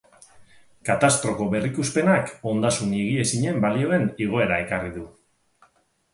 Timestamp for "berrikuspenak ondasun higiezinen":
1.51-3.61